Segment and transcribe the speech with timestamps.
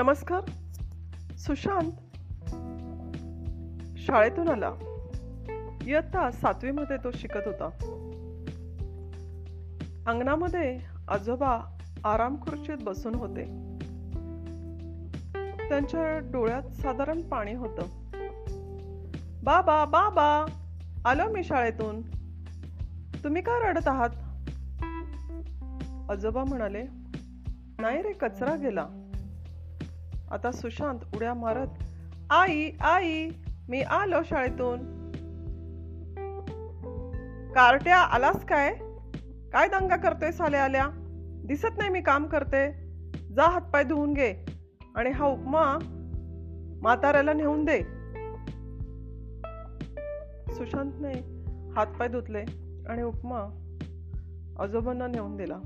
[0.00, 0.40] नमस्कार.
[1.38, 1.92] सुशांत.
[3.98, 4.74] शाळेतून आला.
[5.86, 7.64] इयत्ता सातवीमध्ये तो शिकत होता.
[10.06, 10.78] अंगणामध्ये
[11.08, 13.44] आजोबा आराम खुर्चीत बसून होते.
[15.68, 17.82] त्यांच्या डोळ्यात साधारण पाणी होतं.
[19.44, 20.46] बाबा बाबा
[21.04, 22.02] आलो मी शाळेतून.
[23.24, 24.10] तुम्ही का रडत आहात?
[26.10, 26.82] आजोबा म्हणाले
[27.78, 28.99] नाही रे कचरा गेला.
[30.30, 31.66] आता सुशांत उड्या मारत
[32.30, 33.28] आई आई
[33.68, 34.78] मी आलो शाळेतून.
[37.52, 38.74] कार्ट्या आलास काय?
[39.52, 40.86] काय दंगा करतोय साले आल्या
[41.46, 42.70] दिसत नाही मी काम करते.
[43.34, 44.34] जा हातपाय धुवून घे
[44.94, 45.78] आणि हा उपमा
[46.82, 47.82] म्हाताऱ्याला नेऊन दे.
[50.54, 51.12] सुशांतने
[51.76, 52.44] हातपाय धुतले
[52.88, 53.38] आणि उपमा
[54.58, 55.56] आजोबांना नेऊन दिला.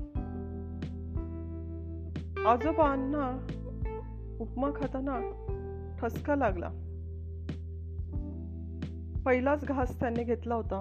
[2.49, 3.47] आजोबांना
[4.39, 5.19] उपमा खाताना
[5.99, 6.69] ठसका लागला.
[9.25, 10.77] पहिलाच घास त्यांनी घेतला होता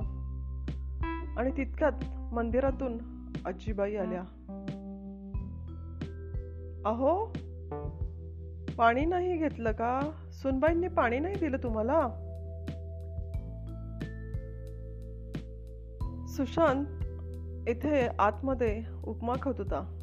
[1.38, 1.92] आणि तितक्यात
[2.32, 2.98] मंदिरातून
[3.46, 4.22] आजीबाई आल्या.
[6.84, 7.26] अहो
[8.78, 10.00] पाणी नाही घेतलं का?
[10.32, 12.08] सुनबाईंनी पाणी नाही दिलं तुम्हाला?
[16.26, 16.86] सुशांत
[17.68, 20.00] इथे आतमध्ये उपमा खात होता.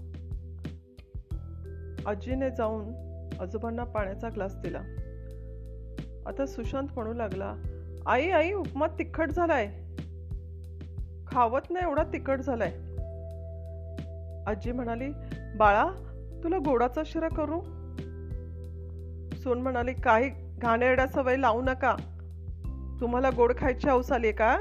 [2.05, 4.81] आजीने जाऊन आजोबांना पाण्याचा ग्लास दिला.
[6.25, 7.55] आता सुशांत म्हणू लागला
[8.05, 9.67] आई आई उपमा तिखट झालाय.
[11.27, 12.71] खावत नाही एवढा तिखट झालाय.
[14.47, 15.11] आजी म्हणाली
[15.57, 15.87] बाळा
[16.43, 17.59] तुला गोडाचा शिरा करू?
[19.35, 21.95] सोन म्हणाली काही घाणेरड्या सवय लावू नका.
[23.01, 24.57] तुम्हाला गोड खायची हौस आली का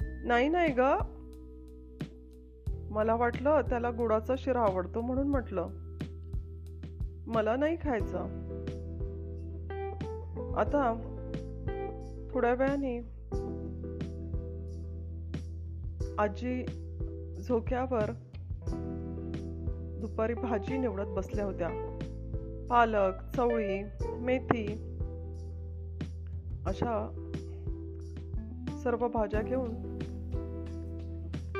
[0.00, 0.80] नाही नाही ग.
[2.90, 5.68] मला वाटलं त्याला गुडाचा शिरा आवडतो म्हणून म्हटलं.
[7.30, 8.18] मला नाही खायचं.
[10.56, 10.94] आता
[12.34, 12.98] थोड्या वेळाने
[16.18, 16.64] आजी
[17.48, 18.10] झोक्यावर
[20.00, 21.68] दुपारी भाजी निवडत बसल्या होत्या.
[22.70, 23.82] पालक चवळी
[24.20, 24.96] मेथी
[26.66, 27.10] अशा
[28.82, 29.70] सर्व भाज्या घेऊन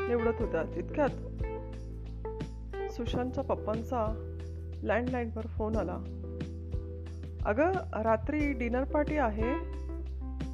[0.08, 0.62] निवडत होत्या.
[0.62, 1.10] तितक्यात
[2.92, 4.26] सुशांतच्या पप्पांचा
[4.82, 5.96] लँडलाईनवर फोन आला.
[7.44, 9.54] अगं रात्री डिनर पार्टी आहे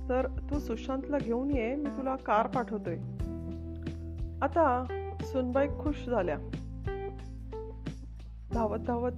[0.09, 2.97] तर तू सुशांतला घेऊन ये मी तुला कार पाठवतोय
[4.43, 4.85] आता
[5.21, 6.37] सुनबाई खुश झाल्या.
[8.53, 9.13] धावत धावत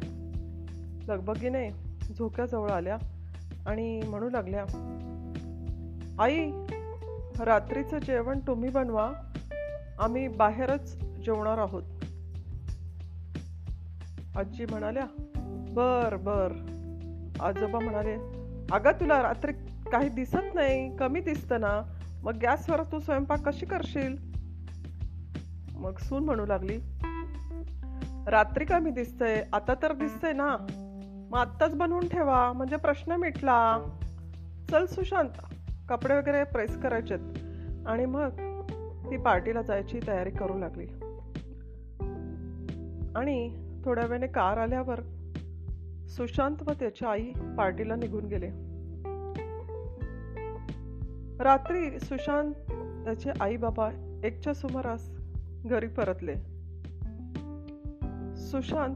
[1.09, 1.71] लगबगीने
[2.19, 2.99] झोक्याजवळ आल्या
[3.67, 4.65] आणि म्हणू लागल्या
[6.19, 6.51] आई
[7.45, 9.13] रात्रीचं जेवण तुम्ही बनवा
[9.99, 11.83] आम्ही बाहेरच जेवणार आहोत.
[14.39, 15.05] आजी म्हणाल्या
[15.75, 16.53] बर बर.
[17.41, 18.15] आजोबा म्हणाले
[18.73, 19.53] अगं तुला रात्री
[19.93, 21.83] काही दिसत नाही कमी दिसतं ना.
[22.23, 24.17] मग गॅसवर तू स्वयंपाक कशी करशील?
[25.75, 26.77] मग सून म्हणू लागली
[28.27, 30.57] रात्री कमी दिसतंय आता तर दिसतंय ना.
[31.31, 33.79] मग आत्ताच बनवून ठेवा म्हणजे प्रश्न मिटला.
[34.71, 35.31] चल सुशांत
[35.89, 37.19] कपडे वगैरे प्रेस करायचेत.
[37.87, 38.29] आणि मग
[39.11, 40.87] ती पार्टीला जायची तयारी करू लागली.
[43.15, 45.01] आणि थोड्या वेळाने कार आल्यावर
[46.09, 48.69] सुशांत व त्याची आई पार्टीला निघून गेले.
[51.43, 52.55] रात्री सुशांत
[53.05, 55.11] त्याचे आई बाबा एकच्या सुमारास
[55.65, 56.35] घरी परतले.
[58.37, 58.95] सुशांत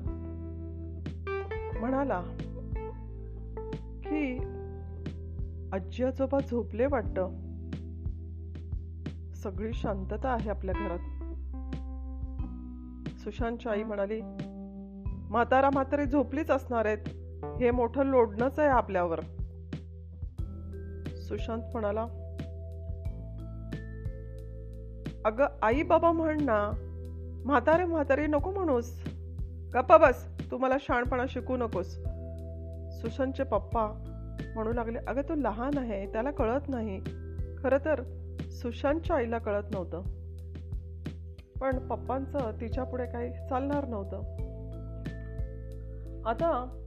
[1.78, 2.22] म्हणाला
[4.04, 4.38] की
[5.72, 7.20] आजी आजोबा झोपले वाटत?
[9.36, 10.98] सगळी शांतता आहे आपल्या घरात.
[13.18, 14.20] सुशांतची आई म्हणाली
[15.32, 16.98] म्हातारा म्हातारी झोपलीच असणार आहेत.
[17.62, 19.20] हे मोठं लोडणंच आहे आपल्यावर.
[21.12, 22.02] सुशांत म्हणाला
[25.24, 26.70] अगं आई बाबा म्हण ना
[27.46, 29.02] म्हातारे म्हातारी नको म्हणूस.
[29.74, 31.86] गप्पा बस तू मला शाणपणा शिकू नकोस.
[33.00, 33.86] सुशांतचे पप्पा
[34.54, 37.00] म्हणू लागले अगं तो लहान आहे त्याला कळत नाही.
[37.62, 38.02] खरं तर
[38.50, 40.02] सुशांतच्या आईला कळत नव्हतं.
[41.60, 44.41] पण पप्पांचं तिच्या पुढे काही चालणार नव्हतं.
[46.26, 46.78] आता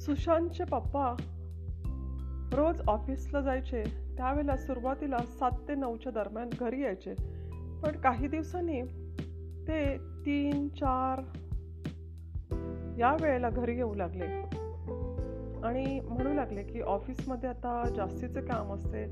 [0.00, 1.16] सुशांतचे पप्पा
[2.52, 3.84] रोज ऑफिसला जायचे.
[4.16, 7.14] त्यावेळेला सुरुवातीला सात ते नऊच्या दरम्यान घरी यायचे.
[7.82, 8.82] पण काही दिवसांनी
[9.68, 11.20] ते तीन चार
[12.98, 14.26] या वेळेला घरी येऊ लागले.
[15.62, 19.06] आणि म्हणू लागले की ऑफिसमध्ये आता जास्तीचे काम असते.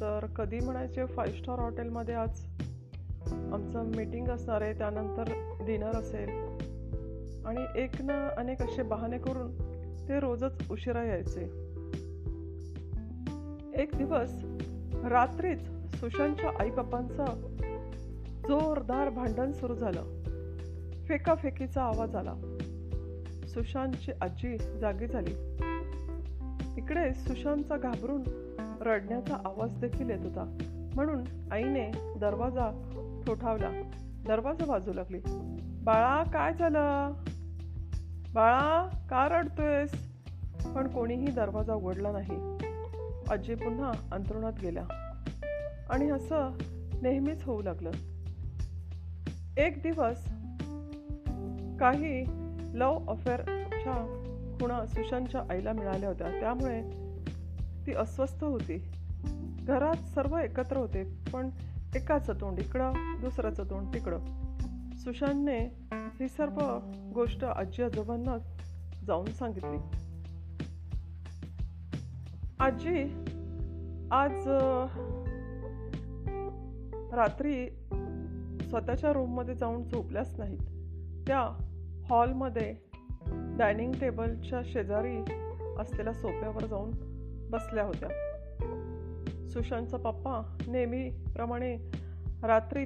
[0.00, 2.46] तर कधी म्हणायचे फाईव्ह स्टार हॉटेलमध्ये आज
[3.32, 5.24] आमचं मीटिंग असणार आहे त्यानंतर
[5.66, 6.28] डिनर असेल.
[7.46, 9.52] आणि एक ना अनेक असे बहाणे करून
[10.08, 11.42] ते रोजच उशिरा यायचे.
[13.82, 14.44] एक दिवस
[15.04, 15.60] रात्रीच
[15.94, 17.24] सुशांतच्या आईबापांचं
[18.48, 20.02] जोरदार भांडण सुरू झालं.
[21.08, 22.34] फेकाफेकीचा आवाज आला.
[23.48, 25.34] सुशांतची आजी जागी झाली.
[26.76, 28.22] इकडे सुशांतचा घाबरून
[28.80, 30.58] रडण्याचा आवाज देखील येत होता.
[30.94, 32.92] म्हणून आईने दरवाजा
[33.26, 33.70] ठोठावला
[34.26, 35.18] दरवाजा बाजू लागली.
[35.84, 37.12] बाळा काय झालं?
[38.34, 39.92] बाळा का रडतोयस?
[40.74, 42.56] पण कोणीही दरवाजा उघडला नाही.
[43.30, 44.84] आजी पुन्हा अंतरुणात गेल्या.
[45.90, 46.50] आणि असं
[47.02, 47.90] नेहमीच होऊ लागलं.
[49.56, 50.24] एक दिवस
[51.80, 52.24] काही
[52.78, 54.22] लव अफेअरच्या
[54.60, 56.40] खुणा सुशांतच्या आईला मिळाल्या होत्या.
[56.40, 56.82] त्यामुळे
[57.86, 58.90] ती अस्वस्थ होती.
[59.66, 61.50] घरात सर्व एकत्र होते पण
[61.96, 64.18] एकाचं तोंड इकडं दुसऱ्याचं तोंड तिकडं.
[64.96, 65.58] सुशांतने
[65.92, 66.78] ही सर्व
[67.14, 68.36] गोष्ट आजी आजोबांना
[69.06, 69.78] जाऊन सांगितली.
[72.58, 73.02] आजी
[74.10, 74.48] आज
[77.12, 77.70] रात्री
[78.60, 80.60] स्वतःच्या रूममध्ये जाऊन झोपल्याच नाहीत.
[81.26, 81.40] त्या
[82.08, 82.76] हॉलमध्ये
[83.58, 85.16] डायनिंग टेबलच्या शेजारी
[85.78, 86.90] असलेल्या सोफ्यावर जाऊन
[87.50, 88.25] बसल्या होत्या.
[89.56, 91.76] सुशांतचा पप्पा नेहमीप्रमाणे
[92.42, 92.84] रात्री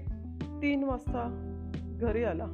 [0.63, 1.23] तीन वाजता
[2.01, 2.47] घरी आला.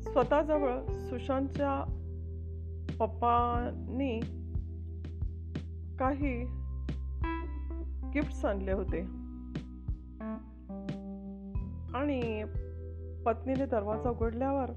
[0.00, 1.84] स्वतःजवळ सुशांतच्या
[3.00, 4.20] पप्पांनी
[5.98, 6.44] काही
[8.14, 9.00] गिफ्ट्स आणले होते.
[11.98, 12.44] आणि
[13.26, 14.70] पत्नीने दरवाजा उघडल्यावर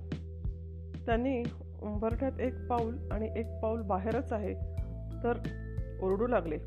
[1.06, 1.44] त्यांनी
[1.82, 4.54] उंबरठ्यात एक पाऊल आणि एक पाऊल बाहेरच आहे.
[5.24, 5.34] तर
[6.02, 6.58] ओरडू लागले.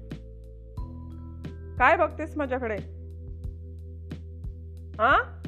[1.76, 2.76] काय बघतेस माझ्याकडे?
[4.98, 5.40] हा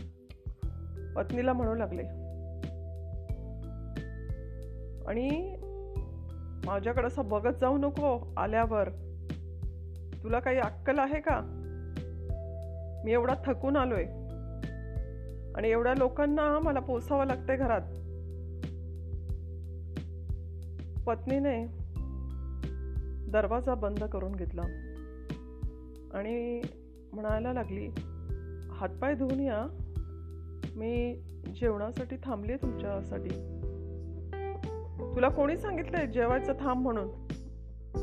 [1.16, 2.02] पत्नीला म्हणू लागले.
[5.08, 5.56] आणि
[6.66, 8.88] माझ्याकडे असं बघत जाऊ नको आल्यावर.
[10.22, 11.40] तुला काही अक्कल आहे का?
[13.04, 14.04] मी एवढा थकून आलोय.
[15.54, 17.80] आणि एवढ्या लोकांना मला पोसावं लागतंय घरात.
[21.06, 21.85] पत्नीने
[23.28, 24.62] दरवाजा बंद करून घेतला.
[26.14, 26.62] आणि
[27.12, 27.86] म्हणायला लागली
[28.70, 29.66] हातपाय धुवून या.
[30.76, 31.22] मी
[31.60, 33.28] जेवणासाठी थांबली तुमच्यासाठी.
[35.14, 37.08] तुला कोणी सांगितलंय जेवायचं थांब म्हणून?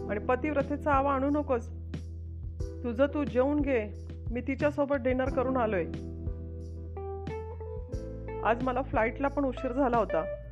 [0.09, 1.69] आणि पतिव्रथेचा आवा आणू नकोस.
[2.83, 4.05] तुझं तू जेवून घे.
[4.31, 5.85] मी तिच्यासोबत डिनर करून आलोय.
[8.43, 10.42] आज मला फ्लाईटला पण उशीर झाला होता.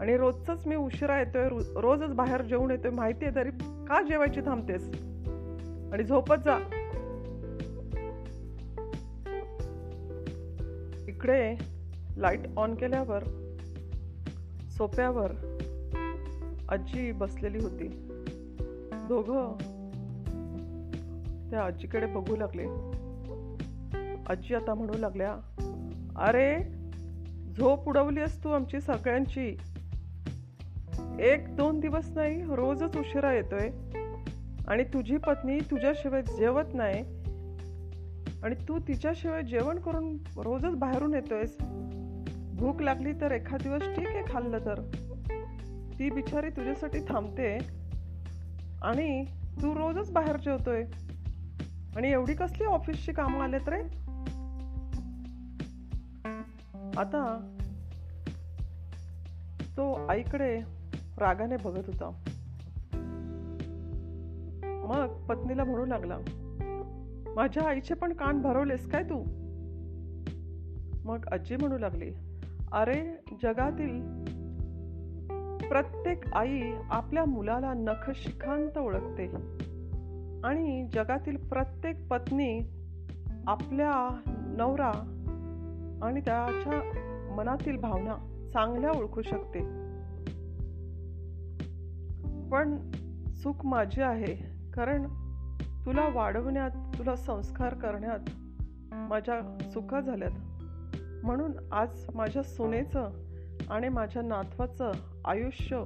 [0.00, 3.50] आणि रोजचंच मी उशिरा येतोय रोजच बाहेर जेवून येतोय माहिती आहे तरी
[3.88, 4.88] का जेवायची थांबतेस?
[5.92, 6.58] आणि झोपत जा.
[11.08, 11.56] इकडे
[12.16, 13.24] लाइट ऑन केल्यावर
[14.78, 15.32] सोप्यावर
[16.68, 17.88] आजी बसलेली होती.
[18.92, 19.56] दोघं
[21.50, 22.64] त्या आजीकडे बघू लागले.
[24.28, 25.32] आजी आता म्हणू लागल्या
[26.16, 26.62] अरे
[27.58, 29.56] झोप उडवली तू आमची सगळ्यांची.
[31.20, 33.70] एक दोन दिवस नाही रोजच उशिरा येतोय.
[34.68, 37.02] आणि तुझी पत्नी तुझ्याशिवाय जेवत नाही.
[38.42, 41.56] आणि तू तिच्याशिवाय जेवण करून रोजच बाहेरून येतोयस.
[42.56, 44.90] भूक लागली तर एखाद दिवस ठीक आहे खाल्लं तर.
[45.98, 47.58] ती बिचारी तुझ्यासाठी थांबते.
[48.82, 49.24] आणि
[49.62, 50.84] तू रोजच बाहेर जेवतोय.
[51.96, 53.82] आणि एवढी कसली ऑफिसची कामं आलेत रे?
[56.96, 57.52] आता
[59.76, 60.75] तो आईकडे
[61.18, 62.10] रागाने बघत होता.
[64.86, 66.18] मग पत्नीला म्हणू लागला
[67.36, 69.24] माझ्या आईचे पण कान भरवलेस काय तू?
[71.04, 72.10] मग आजी म्हणू लागली
[72.72, 74.00] अरे जगातील
[75.68, 79.26] प्रत्येक आई आपल्या मुलाला नख शिखांत ओळखते
[80.44, 82.58] आणि जगातील प्रत्येक पत्नी
[83.46, 84.20] आपल्या
[84.58, 84.90] नवरा
[86.02, 86.80] आणि त्याच्या
[87.36, 89.86] मनातील भावना चांगल्या ओळखू शकते.
[92.52, 92.90] पण
[93.34, 94.34] सुख माझी आहे.
[94.70, 95.06] कारण
[95.86, 98.18] तुला वाढवण्यात तुला संस्कार करण्यात
[98.94, 100.30] माझ्या चुका झाल्यात.
[101.24, 103.10] म्हणून आज माझ्या सुनेचं
[103.70, 104.92] आणि माझ्या नातवाचं
[105.24, 105.76] आयुष्य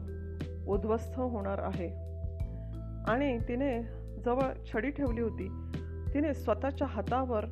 [0.68, 1.88] उद्ध्वस्त होणार आहे.
[3.12, 3.82] आणि तिने
[4.24, 4.42] जवळ
[4.74, 5.48] छडी ठेवली होती.
[6.14, 7.44] तिने स्वतःच्या हातावर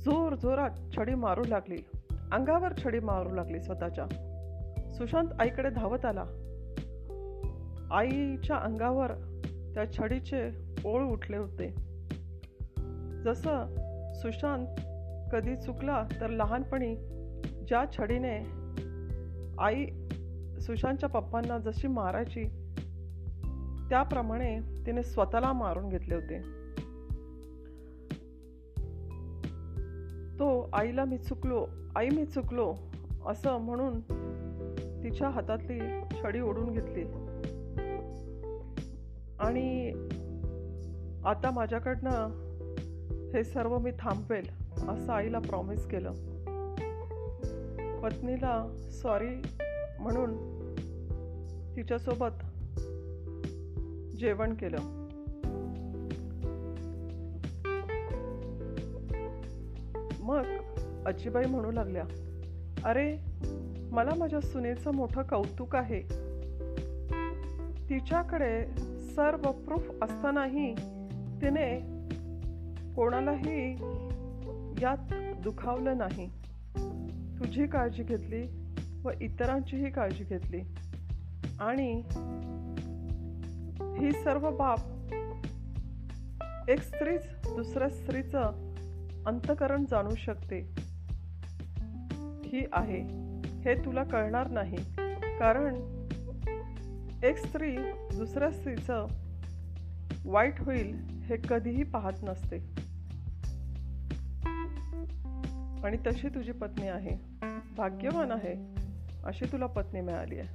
[0.00, 1.78] जोर जोरात छडी मारू लागली.
[2.32, 4.06] अंगावर छडी मारू लागली स्वतःच्या.
[4.92, 6.24] सुशांत आईकडे धावत आला.
[7.90, 9.12] आईच्या अंगावर
[9.74, 10.50] त्या छडीचे
[10.84, 11.68] ओळ उठले होते.
[13.24, 13.74] जसं
[14.14, 14.66] सुशांत
[15.32, 16.94] कधी चुकला तर लहानपणी
[17.68, 18.38] ज्या छडीने
[19.58, 19.86] आई
[20.60, 22.44] सुशांतच्या पप्पांना जशी मारायची
[23.88, 26.38] त्याप्रमाणे तिने स्वतःला मारून घेतले होते.
[30.38, 31.66] तो आईला मी चुकलो
[31.96, 32.74] आई मी चुकलो
[33.26, 34.00] असं म्हणून
[35.04, 35.80] तिच्या हातातली
[36.22, 37.29] छडी ओढून घेतली.
[39.50, 39.90] आणि
[41.24, 42.26] आता माझ्याकडनं
[43.34, 44.46] हे सर्व मी थांबवेल
[44.88, 46.12] असं आईला प्रॉमिस केलं.
[48.00, 49.42] पत्नीला सॉरी
[50.00, 50.36] म्हणून
[51.76, 52.44] तिच्यासोबत
[54.16, 54.76] जेवण केलं.
[60.20, 60.44] मग
[61.06, 62.04] अज्जीबाई म्हणू लागल्या
[62.84, 63.16] अरे
[63.92, 66.02] मला माझ्या सुनेचं मोठं कौतुक आहे.
[67.88, 70.74] तिच्याकडे सर्व प्रूफ असतानाही
[71.42, 71.80] तिने
[72.94, 73.72] कोणालाही
[74.82, 76.28] यात दुखावलं नाही.
[77.38, 78.46] तुझी काळजी घेतली
[79.04, 80.60] व इतरांचीही काळजी घेतली.
[81.60, 82.02] आणि
[83.98, 84.78] ही सर्व बाब
[86.68, 87.22] एक स्त्रीच
[87.56, 88.40] दुसऱ्या स्त्रीचं
[89.26, 90.58] अंतकरण जाणू शकते.
[92.44, 93.00] ही आहे.
[93.60, 94.76] हे तुला कळणार नाही.
[95.38, 95.99] कारण
[97.24, 97.76] एक स्त्री
[98.16, 99.06] दुसऱ्या स्त्रीचं
[100.24, 102.56] वाईट होईल हे कधीही पाहत नसते.
[105.84, 107.16] आणि तशी तुझी पत्नी आहे.
[107.76, 108.74] भाग्यवान आहे
[109.24, 110.48] अशी तुला पत्नी मिळाली आहे.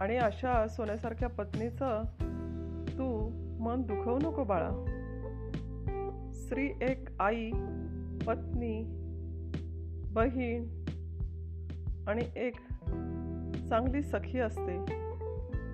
[0.00, 2.02] आणि अशा सोन्यासारख्या पत्नीचं
[2.88, 3.30] तू
[3.62, 4.70] मन दुखवू नको बाळा.
[6.32, 7.50] स्त्री एक आई
[8.26, 8.82] पत्नी
[10.12, 10.84] बहीण
[12.08, 12.56] आणि एक
[13.68, 15.00] चांगली सखी असते.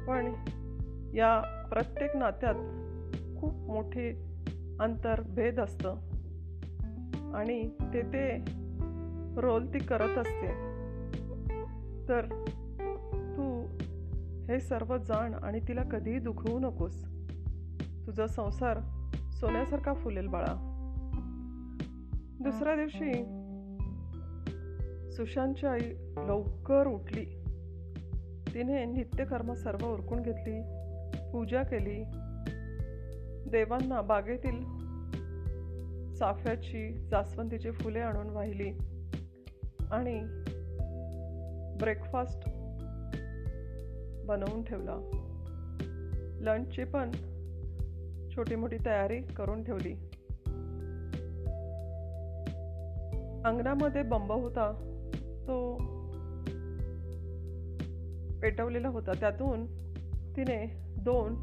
[0.07, 0.33] पण
[1.15, 2.55] या प्रत्येक नात्यात
[3.41, 4.27] खूप मोठे
[4.81, 5.97] अंतर भेद असतं.
[7.35, 8.39] आणि ते ते
[9.41, 10.47] रोल ती करत असते.
[12.09, 12.25] तर
[13.37, 13.67] तू
[14.49, 17.05] हे सर्व जाण आणि तिला कधीही दुखवू नकोस.
[18.07, 18.79] तुझा संसार
[19.33, 20.73] सोन्यासारखा फुलेल बाळा.
[22.41, 23.13] दुसऱ्या दिवशी
[25.13, 25.81] सुशांतची आई
[26.17, 27.36] लवकर उठली.
[28.55, 30.63] तिने नित्यकर्म सर्व उरकून घेतली
[31.33, 32.05] पूजा केली.
[33.51, 34.77] देवांना बागेतील
[36.15, 38.69] चाफ्याची जास्वंदीची फुले आणून वाहिली.
[39.91, 40.23] आणि
[41.79, 42.49] ब्रेकफास्ट
[44.27, 45.11] बनवून ठेवला.
[46.41, 47.11] लंचची पण
[48.37, 49.93] छोटी मोठी तयारी करून ठेवली.
[53.45, 54.73] अंगणामध्ये बंब होता.
[55.47, 55.79] तो
[58.43, 59.13] पेटवलेला होता.
[59.13, 59.67] त्यातून
[60.37, 61.35] तिने दोन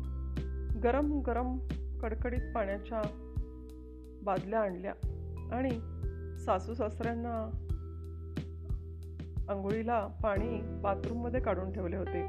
[0.83, 1.59] गरम गरम
[2.01, 3.01] कडकडीत पाण्याच्या
[4.23, 4.93] बादल्या आणल्या
[5.51, 5.71] आणि
[6.39, 7.59] सासू सासऱ्यांना
[9.49, 12.27] आंघोळीला पाणी बाथरूममध्ये काढून ठेवले होते.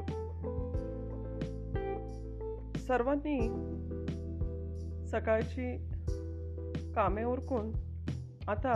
[2.79, 3.41] सर्वांनी
[5.07, 5.77] सकाळची
[6.95, 7.73] कामे उरकून
[8.49, 8.73] आता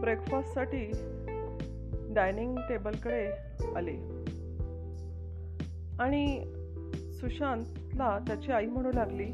[0.00, 0.92] ब्रेकफास्टसाठी
[2.16, 3.26] डायनिंग टेबलकडे
[3.76, 3.96] आले.
[5.98, 6.52] आणि
[7.12, 9.24] सुशांतला त्याची आई म्हणू लागली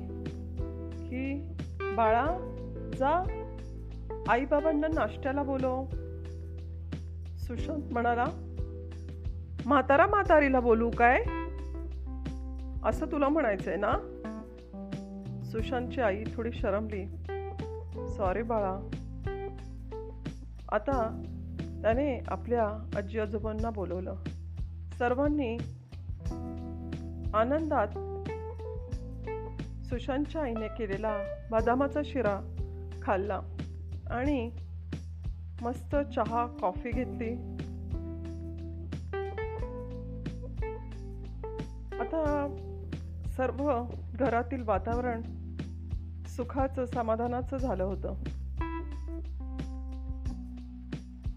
[1.09, 1.49] की
[1.97, 2.27] बाळा
[2.99, 3.43] जा.
[4.29, 5.85] आईबाबांना नाश्त्याला बोलव.
[7.39, 8.25] सुशांत म्हणाला
[9.67, 11.23] म्हातारा म्हातारीला बोलू काय?
[12.85, 13.93] असं तुला म्हणायचंय ना?
[15.45, 17.07] सुशांतची आई थोडी शरमली.
[18.09, 18.91] सॉरी बाळा.
[20.69, 21.23] आता
[21.83, 24.15] त्याने आपल्या आजी आजोबांना बोलवलं.
[24.99, 25.57] सर्वांनी
[27.35, 27.89] आनंदात
[29.85, 31.19] सुशांतच्या आईने केलेला
[31.51, 32.41] बदामाचा शिरा
[33.03, 33.41] खाल्ला
[34.11, 34.51] आणि
[35.63, 37.33] मस्त चहा कॉफी घेतली.
[41.99, 42.57] आता
[43.37, 43.85] सर्व
[44.15, 45.23] घरातील वातावरण
[46.27, 48.15] सुखाचं समाधानाचं झालं होतं.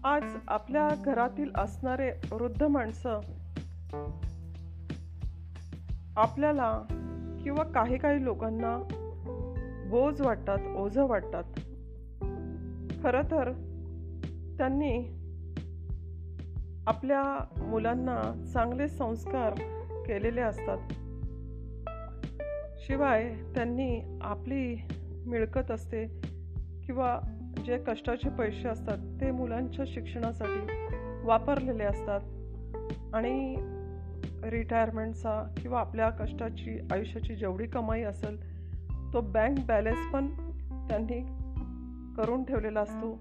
[0.06, 3.20] आज आपल्या घरातील असणारे वृद्ध माणसं
[6.16, 6.82] आपल्याला
[7.44, 8.78] किंवा काही काही लोकांना
[9.90, 11.44] बोज वाटतात ओझं वाटतात.
[13.02, 13.52] खरं तर
[14.58, 14.98] त्यांनी
[16.86, 19.54] आपल्या मुलांना चांगले संस्कार
[20.06, 20.78] केलेले असतात.
[22.78, 24.76] शिवाय त्यांनी आपली
[25.26, 26.06] मिळकत असते
[26.86, 27.20] किंवा
[27.64, 30.86] जे कष्टाचे पैसे असतात ते मुलांच्या शिक्षणासाठी
[31.26, 32.20] वापरलेले असतात.
[33.14, 33.56] आणि
[34.42, 38.56] रिटायरमेंटचा किंवा आपल्या कष्टाची आयुष्याची जेवढी कमाई असेल
[39.12, 40.26] तो बँक बॅलन्स पण
[40.88, 41.20] त्यांनी
[42.16, 43.18] करून ठेवलेला असतो.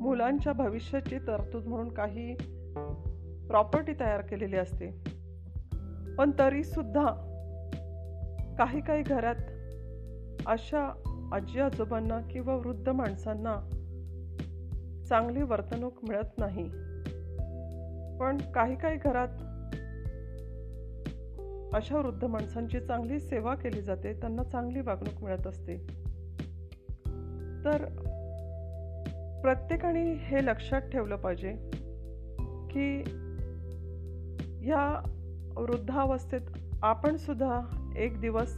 [0.00, 2.34] मुलांच्या भविष्याची तरतूद म्हणून काही
[3.48, 4.86] प्रॉपर्टी तयार केलेली असते.
[6.18, 7.28] पण तरीसुद्धा
[8.58, 9.34] काही काही घरात
[10.46, 11.02] अशा
[11.32, 13.56] आजी आजोबांना किंवा वृद्ध माणसांना
[15.08, 16.64] चांगली वर्तणूक मिळत नाही.
[18.18, 19.28] पण काही काही घरात
[21.74, 25.76] अशा वृद्ध माणसांची चांगली सेवा केली जाते त्यांना चांगली वागणूक मिळत असते.
[27.64, 27.84] तर
[29.42, 31.52] प्रत्येकाने हे लक्षात ठेवलं पाहिजे
[32.70, 33.00] की
[34.68, 35.08] या
[35.56, 36.40] वृद्धावस्थेत
[36.82, 37.60] आपण सुद्धा
[37.96, 38.56] एक दिवस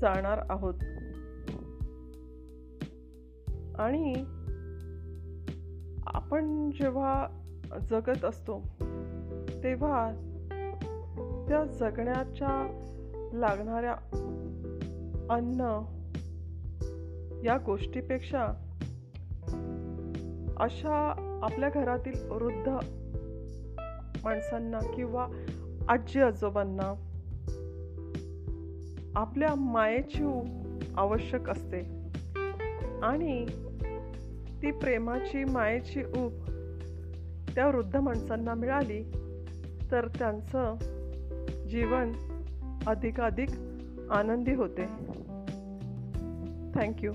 [0.00, 0.74] जाणार आहोत.
[3.78, 4.14] आणि
[6.06, 7.26] आपण जेव्हा
[7.90, 8.60] जगत असतो
[9.62, 10.10] तेव्हा
[11.48, 12.80] त्या जगण्याच्या
[13.32, 13.92] लागणाऱ्या
[15.30, 15.60] अन्न
[17.44, 18.46] या गोष्टीपेक्षा
[20.56, 22.68] अशा आपल्या घरातील वृद्ध
[24.24, 25.26] माणसांना किंवा
[25.88, 26.94] आजी आजोबांना
[29.16, 30.40] आपल्या मायेची
[30.96, 32.04] आवश्यक असते.
[33.02, 33.46] आणि
[34.64, 36.32] ती प्रेमाची मायेची ऊब
[37.54, 39.02] त्या वृद्ध माणसांना मिळाली
[39.90, 40.74] तर त्यांचं
[41.68, 42.12] जीवन
[42.86, 43.48] अधिकाधिक
[44.10, 44.86] आनंदी होते.
[46.74, 47.12] थँक्यू